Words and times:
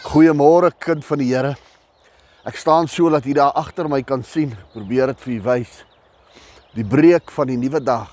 Goeiemôre 0.00 0.70
kind 0.80 1.04
van 1.04 1.20
die 1.20 1.28
Here. 1.28 1.52
Ek 2.48 2.56
staan 2.56 2.88
so 2.88 3.10
dat 3.12 3.26
jy 3.28 3.34
daar 3.36 3.52
agter 3.52 3.84
my 3.84 4.00
kan 4.02 4.22
sien. 4.24 4.54
Probeer 4.72 5.12
dit 5.12 5.24
vir 5.26 5.32
u 5.34 5.40
wys. 5.44 5.74
Die 6.72 6.86
breek 6.88 7.28
van 7.34 7.50
die 7.50 7.58
nuwe 7.60 7.82
dag. 7.84 8.08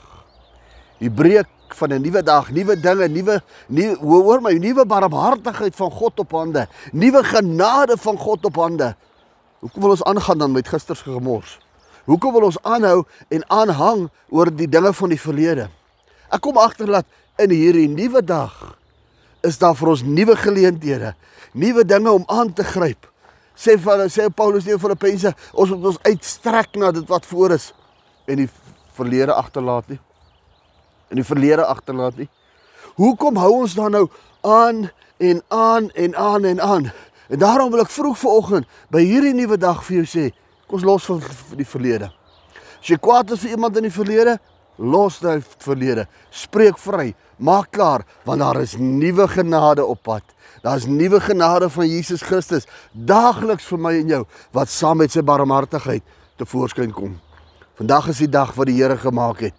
Die 0.99 1.09
breek 1.09 1.47
van 1.79 1.93
'n 1.93 2.01
nuwe 2.01 2.23
dag, 2.23 2.51
nuwe 2.51 2.75
dinge, 2.75 3.07
nuwe 3.07 3.41
nuwe 3.67 4.17
hoor 4.23 4.41
my, 4.41 4.53
nuwe 4.53 4.85
barmhartigheid 4.85 5.75
van 5.75 5.91
God 5.91 6.19
op 6.19 6.31
hande, 6.31 6.67
nuwe 6.91 7.23
genade 7.23 7.97
van 7.97 8.17
God 8.17 8.45
op 8.45 8.55
hande. 8.55 8.95
Hoekom 9.59 9.81
wil 9.81 9.91
ons 9.91 10.03
aangaan 10.03 10.37
dan 10.37 10.51
met 10.51 10.67
gister 10.67 10.95
se 10.95 11.03
gemors? 11.03 11.59
Hoekom 12.05 12.33
wil 12.33 12.43
ons 12.43 12.61
aanhou 12.63 13.05
en 13.29 13.49
aanhang 13.49 14.09
oor 14.29 14.55
die 14.55 14.67
dinge 14.67 14.93
van 14.93 15.09
die 15.09 15.19
verlede? 15.19 15.69
Ek 16.31 16.41
kom 16.41 16.57
agter 16.57 16.85
dat 16.85 17.05
in 17.37 17.49
hierdie 17.49 17.87
nuwe 17.87 18.23
dag 18.23 18.77
is 19.45 19.57
daar 19.61 19.75
vir 19.77 19.91
ons 19.93 20.03
nuwe 20.03 20.35
geleenthede, 20.35 21.13
nuwe 21.53 21.85
dinge 21.85 22.11
om 22.11 22.25
aan 22.27 22.53
te 22.53 22.63
gryp. 22.63 23.07
Sê 23.57 23.77
van 23.81 24.05
sê 24.13 24.27
Paulus 24.29 24.65
nie 24.65 24.75
vir 24.75 24.83
Filippense, 24.83 25.33
ons 25.53 25.73
moet 25.73 25.91
ons 25.91 26.01
uitstrek 26.05 26.77
na 26.77 26.91
dit 26.93 27.07
wat 27.09 27.25
voor 27.25 27.55
is 27.57 27.71
en 28.27 28.43
die 28.43 28.49
verlede 28.97 29.33
agterlaat 29.33 29.89
nie. 29.89 29.99
In 31.09 31.21
die 31.21 31.25
verlede 31.25 31.65
agterlaat 31.65 32.17
nie. 32.19 32.27
Hoekom 32.97 33.37
hou 33.41 33.53
ons 33.61 33.75
dan 33.77 33.93
nou 33.95 34.05
aan 34.41 34.87
en 35.17 35.41
aan 35.53 35.89
en 35.95 36.15
aan 36.15 36.45
en 36.45 36.61
aan? 36.61 36.91
En 37.27 37.39
daarom 37.39 37.71
wil 37.71 37.83
ek 37.83 37.93
vroeg 37.93 38.17
vanoggend 38.19 38.67
by 38.93 39.01
hierdie 39.03 39.33
nuwe 39.35 39.57
dag 39.59 39.81
vir 39.87 40.01
jou 40.01 40.07
sê, 40.09 40.27
kom 40.67 40.79
ons 40.79 40.85
los 40.87 41.07
van 41.09 41.57
die 41.57 41.67
verlede. 41.67 42.11
As 42.77 42.91
jy 42.91 42.99
kwaad 43.01 43.33
is 43.35 43.41
vir 43.43 43.55
iemand 43.57 43.77
in 43.79 43.87
die 43.87 43.93
verlede, 43.93 44.37
los 44.77 45.19
daai 45.19 45.41
verlede. 45.63 46.07
Spreek 46.31 46.77
vry. 46.81 47.13
Maak 47.37 47.71
klaar 47.71 48.05
want 48.25 48.41
daar 48.41 48.61
is 48.61 48.75
nuwe 48.77 49.27
genade 49.27 49.85
op 49.85 50.01
pad. 50.03 50.23
Daar's 50.63 50.85
nuwe 50.85 51.19
genade 51.21 51.69
van 51.69 51.87
Jesus 51.87 52.21
Christus 52.21 52.65
daagliks 52.91 53.67
vir 53.69 53.79
my 53.79 53.93
en 53.99 54.09
jou 54.15 54.23
wat 54.57 54.73
saam 54.73 54.97
met 55.03 55.13
sy 55.13 55.21
barmhartigheid 55.21 56.03
te 56.37 56.45
voorskyn 56.45 56.91
kom. 56.93 57.19
Vandag 57.77 58.09
is 58.09 58.23
die 58.23 58.29
dag 58.29 58.55
wat 58.57 58.69
die 58.69 58.77
Here 58.79 58.97
gemaak 58.97 59.43
het. 59.45 59.53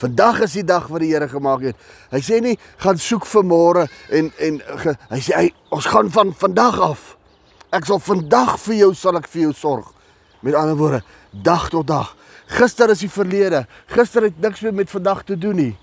Vandag 0.00 0.40
is 0.46 0.54
die 0.56 0.64
dag 0.64 0.86
wat 0.88 1.02
die 1.04 1.10
Here 1.12 1.28
gemaak 1.28 1.66
het. 1.68 1.76
Hy 2.12 2.20
sê 2.24 2.40
nie 2.40 2.56
gaan 2.80 3.00
soek 3.02 3.26
vir 3.28 3.44
môre 3.44 3.86
en 4.08 4.32
en 4.38 4.60
ge, 4.82 4.96
hy 5.10 5.20
sê 5.20 5.36
hy, 5.36 5.46
ons 5.74 5.88
gaan 5.92 6.08
van 6.14 6.32
vandag 6.32 6.80
af. 6.80 7.06
Ek 7.74 7.84
sal 7.84 8.00
vandag 8.00 8.56
vir 8.64 8.78
jou 8.78 8.92
sal 8.96 9.20
ek 9.20 9.28
vir 9.28 9.48
jou 9.48 9.52
sorg. 9.52 9.92
Met 10.40 10.54
ander 10.54 10.76
woorde, 10.76 11.02
dag 11.30 11.68
tot 11.68 11.86
dag. 11.86 12.16
Gister 12.46 12.90
is 12.90 13.02
die 13.04 13.10
verlede. 13.10 13.66
Gister 13.86 14.22
het 14.22 14.40
niks 14.40 14.60
meer 14.60 14.74
met 14.74 14.90
vandag 14.90 15.22
te 15.24 15.38
doen 15.38 15.56
nie. 15.56 15.74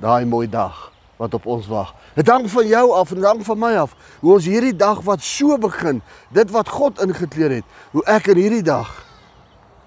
Daai 0.00 0.24
mooi 0.24 0.48
dag 0.48 0.90
wat 1.16 1.34
op 1.34 1.46
ons 1.46 1.66
wag. 1.70 1.94
Dit 2.14 2.28
hang 2.28 2.50
van 2.50 2.66
jou 2.66 2.92
af 2.98 3.12
en 3.12 3.22
hang 3.22 3.44
van 3.46 3.58
my 3.58 3.76
af. 3.78 3.94
Hoe 4.20 4.32
ons 4.34 4.44
hierdie 4.44 4.76
dag 4.76 5.00
wat 5.06 5.22
so 5.22 5.58
begin, 5.58 6.02
dit 6.34 6.50
wat 6.50 6.68
God 6.68 7.00
ingekleer 7.04 7.60
het, 7.60 7.64
hoe 7.94 8.02
ek 8.10 8.32
in 8.34 8.42
hierdie 8.42 8.64
dag 8.66 8.90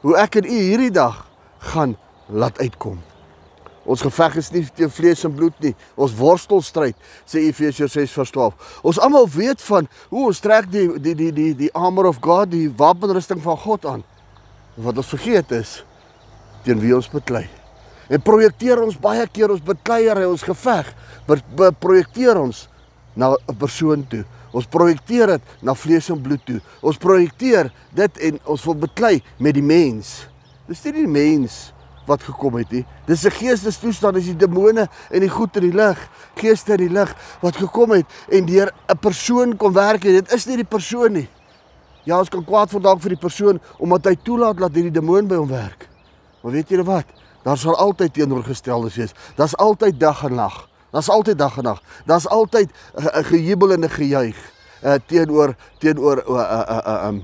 hoe 0.06 0.14
ek 0.22 0.38
in 0.38 0.46
u 0.46 0.58
hierdie 0.70 0.94
dag 0.94 1.24
gaan 1.74 1.96
laat 2.30 2.60
uitkom. 2.62 3.00
Ons 3.86 4.02
geveg 4.02 4.40
is 4.42 4.50
nie 4.52 4.64
teen 4.76 4.90
vlees 4.90 5.22
en 5.28 5.34
bloed 5.36 5.58
nie. 5.62 5.76
Ons 5.96 6.16
worstelstryd, 6.18 6.98
sê 7.30 7.44
Efesiërs 7.46 7.94
6:12. 7.94 8.54
Ons 8.84 9.00
almal 9.00 9.28
weet 9.30 9.62
van 9.62 9.88
hoe 10.10 10.26
ons 10.28 10.40
trek 10.42 10.72
die 10.72 10.88
die 11.00 11.14
die 11.16 11.32
die 11.32 11.54
die 11.54 11.74
armor 11.74 12.10
of 12.10 12.18
God, 12.22 12.50
die 12.52 12.70
wapenrusting 12.70 13.42
van 13.42 13.58
God 13.58 13.86
aan. 13.86 14.04
Wat 14.76 14.98
ons 14.98 15.14
vergeet 15.14 15.52
is 15.52 15.84
teen 16.66 16.82
wie 16.82 16.96
ons 16.96 17.10
beklei. 17.10 17.46
En 18.10 18.22
projekteer 18.22 18.82
ons 18.82 18.98
baie 18.98 19.26
keer 19.28 19.52
ons 19.54 19.62
bekleier 19.62 20.18
en 20.18 20.34
ons 20.34 20.44
geveg, 20.44 20.90
projekteer 21.80 22.38
ons 22.38 22.68
na 23.16 23.36
'n 23.48 23.56
persoon 23.58 24.08
toe. 24.08 24.26
Ons 24.52 24.66
projekteer 24.66 25.28
dit 25.28 25.42
na 25.62 25.74
vlees 25.74 26.10
en 26.10 26.22
bloed 26.22 26.46
toe. 26.46 26.62
Ons 26.82 26.98
projekteer 26.98 27.72
dit 27.94 28.18
en 28.18 28.40
ons 28.46 28.66
wil 28.66 28.76
beklei 28.76 29.22
met 29.38 29.54
die 29.54 29.64
mens. 29.64 30.28
Dis 30.68 30.84
nie 30.84 30.92
die 30.92 31.08
mens 31.08 31.74
wat 32.06 32.24
gekom 32.24 32.56
het 32.56 32.72
nie. 32.72 32.86
Dis 33.06 33.26
'n 33.26 33.32
geestestoestand, 33.32 34.16
dis 34.16 34.26
die 34.26 34.36
demone 34.36 34.88
en 35.10 35.20
die 35.20 35.30
goed 35.30 35.56
in 35.56 35.70
die 35.70 35.74
lig, 35.74 36.10
geeste 36.36 36.72
in 36.72 36.78
die 36.78 36.90
lig 36.90 37.16
wat 37.42 37.56
gekom 37.56 37.92
het 37.92 38.06
en 38.30 38.46
deur 38.46 38.72
'n 38.88 38.98
persoon 39.00 39.58
kom 39.58 39.74
werk 39.74 40.04
het. 40.04 40.26
Dit 40.26 40.34
is 40.34 40.46
nie 40.46 40.56
die 40.56 40.66
persoon 40.66 41.12
nie. 41.12 41.30
Ja, 42.04 42.20
ons 42.20 42.30
kan 42.30 42.46
kwaad 42.46 42.72
word 42.72 42.84
dalk 42.84 43.02
vir 43.02 43.10
die 43.10 43.20
persoon 43.20 43.60
omdat 43.78 44.06
hy 44.06 44.16
toelaat 44.16 44.58
dat 44.58 44.74
hierdie 44.74 44.92
demoon 44.92 45.28
by 45.28 45.36
hom 45.36 45.48
werk. 45.50 45.90
Maar 46.44 46.52
weet 46.52 46.70
julle 46.70 46.84
wat? 46.84 47.06
Daar 47.44 47.58
sal 47.58 47.76
altyd 47.76 48.14
teenoorgesteldes 48.14 48.96
wees. 48.96 49.14
Daar's 49.36 49.56
altyd 49.56 50.00
dag 50.00 50.24
en 50.24 50.36
nag. 50.36 50.70
Daar's 50.92 51.10
altyd 51.10 51.38
dag 51.38 51.58
en 51.58 51.64
nag. 51.64 51.82
Daar's 52.06 52.28
altyd 52.28 52.70
'n 52.96 53.24
gejubel 53.24 53.72
en 53.72 53.84
'n 53.84 53.90
gejuig 53.90 54.54
uh, 54.86 54.94
teenoor 55.06 55.56
teenoor 55.80 56.18
'n 56.18 56.32
uh, 56.32 56.64
uh, 56.70 56.82
uh, 56.86 57.08
um, 57.08 57.24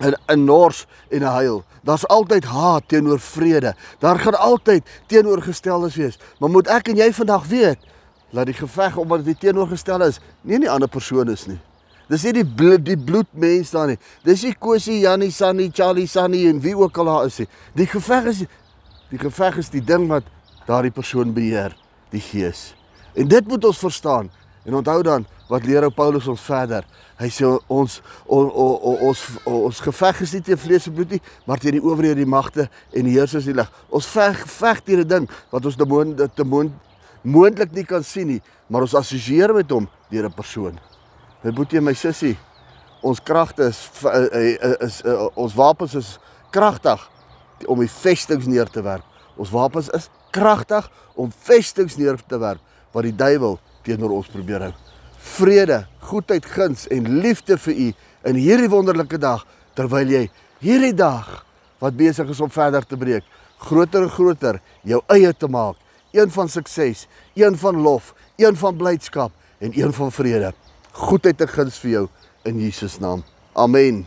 'n 0.00 0.14
'n 0.26 0.44
nors 0.44 0.86
en 1.10 1.20
'n 1.20 1.34
huil. 1.38 1.64
Daar's 1.82 2.06
altyd 2.06 2.44
haat 2.44 2.82
teenoor 2.86 3.20
vrede. 3.20 3.74
Daar 3.98 4.18
gaan 4.18 4.38
altyd 4.38 4.82
teenoorgesteldes 5.06 5.94
wees. 5.94 6.18
Maar 6.38 6.50
moet 6.50 6.66
ek 6.66 6.88
en 6.88 6.96
jy 6.96 7.12
vandag 7.12 7.46
weet 7.46 7.78
dat 8.32 8.46
die 8.46 8.54
geveg 8.54 8.96
omdat 8.96 9.24
dit 9.24 9.40
teenoorgestel 9.40 10.02
is, 10.02 10.20
nie 10.40 10.58
'n 10.58 10.68
ander 10.68 10.88
persoon 10.88 11.30
is 11.30 11.46
nie. 11.46 11.60
Dis 12.08 12.22
nie 12.22 12.32
die 12.32 12.46
bloed, 12.46 12.84
die 12.84 12.98
bloedmens 12.98 13.70
daar 13.70 13.86
nie. 13.86 13.98
Dis 14.22 14.42
nie 14.42 14.54
Kosie, 14.58 14.98
Jannie, 14.98 15.30
Sannie, 15.30 15.70
Charlie, 15.72 16.06
Sannie 16.06 16.48
en 16.48 16.60
wie 16.60 16.76
ook 16.76 16.98
al 16.98 17.04
daar 17.04 17.24
is 17.24 17.38
nie. 17.38 17.48
Die 17.74 17.86
geveg 17.86 18.24
is 18.24 18.44
Die 19.14 19.20
geveg 19.20 19.60
is 19.60 19.68
die 19.70 19.82
ding 19.84 20.08
wat 20.10 20.26
daardie 20.66 20.90
persoon 20.90 21.34
beheer, 21.36 21.74
die 22.10 22.22
gees. 22.24 22.72
En 23.14 23.28
dit 23.30 23.46
moet 23.46 23.64
ons 23.68 23.78
verstaan. 23.78 24.30
En 24.64 24.74
onthou 24.80 25.02
dan 25.06 25.26
wat 25.48 25.66
leer 25.66 25.84
ou 25.84 25.90
Paulus 25.92 26.26
ons 26.30 26.40
verder. 26.40 26.86
Hy 27.20 27.28
sê 27.30 27.46
ons 27.46 27.98
on, 28.26 28.48
on, 28.48 28.72
on, 28.74 28.96
ons 29.10 29.24
ons 29.50 29.82
geveg 29.86 30.22
is 30.24 30.32
nie 30.34 30.42
teen 30.48 30.60
vlees 30.60 30.88
en 30.88 30.96
bloed 30.96 31.14
nie, 31.14 31.20
maar 31.46 31.60
teen 31.62 31.76
die 31.76 31.84
owerhede, 31.84 32.22
die 32.22 32.28
magte 32.28 32.68
en 32.92 33.08
die 33.08 33.14
heersers 33.18 33.46
die 33.48 33.54
lig. 33.56 33.70
Ons 33.94 34.08
veg 34.10 34.40
veg 34.50 34.82
teen 34.84 35.04
'n 35.04 35.08
ding 35.08 35.28
wat 35.52 35.64
ons 35.64 35.76
demoon 35.76 36.72
moontlik 37.22 37.72
nie 37.72 37.84
kan 37.84 38.02
sien 38.04 38.28
nie, 38.28 38.42
maar 38.68 38.82
ons 38.82 38.94
assosieer 38.94 39.54
met 39.54 39.70
hom 39.70 39.88
deur 40.10 40.26
'n 40.26 40.32
persoon. 40.32 40.78
My 41.42 41.52
boetie 41.52 41.78
en 41.78 41.84
my 41.84 41.94
sussie, 41.94 42.36
ons 43.02 43.20
kragte 43.20 43.68
is, 43.68 43.90
is, 44.02 44.28
is, 44.32 44.76
is, 44.80 45.02
is 45.02 45.02
ons 45.36 45.54
wapens 45.54 45.94
is 45.94 46.18
kragtig 46.50 47.10
om 47.66 47.78
die 47.78 47.90
vestings 47.90 48.46
neer 48.46 48.66
te 48.66 48.82
werp. 48.82 49.04
Ons 49.36 49.50
wapens 49.50 49.88
is 49.88 50.08
kragtig 50.30 50.88
om 51.14 51.32
vestings 51.44 51.96
neer 51.96 52.16
te 52.28 52.38
werp 52.38 52.60
wat 52.94 53.06
die 53.08 53.16
duiwel 53.16 53.58
teenoor 53.84 54.10
ons 54.10 54.30
probeer 54.30 54.68
hou. 54.68 54.74
Vrede, 55.24 55.86
goedheid, 56.04 56.44
guns 56.46 56.84
en 56.92 57.08
liefde 57.24 57.56
vir 57.64 57.74
u 57.74 57.86
in 58.28 58.38
hierdie 58.38 58.68
wonderlike 58.70 59.18
dag 59.18 59.46
terwyl 59.74 60.10
jy 60.12 60.26
hierdie 60.62 60.94
dag 60.96 61.40
wat 61.82 61.96
besig 61.96 62.28
is 62.30 62.42
om 62.44 62.52
verder 62.52 62.84
te 62.86 62.98
breek, 63.00 63.24
groter 63.64 64.04
en 64.04 64.12
groter 64.12 64.60
jou 64.84 65.00
eie 65.12 65.32
te 65.32 65.48
maak. 65.48 65.80
Een 66.14 66.30
van 66.30 66.48
sukses, 66.48 67.08
een 67.34 67.56
van 67.58 67.80
lof, 67.82 68.12
een 68.38 68.56
van 68.56 68.76
blydskap 68.78 69.32
en 69.58 69.74
een 69.74 69.92
van 69.92 70.12
vrede. 70.12 70.52
Goedheid 70.92 71.40
en 71.40 71.54
guns 71.56 71.80
vir 71.82 71.96
jou 71.96 72.08
in 72.44 72.60
Jesus 72.60 73.00
naam. 73.02 73.24
Amen. 73.54 74.04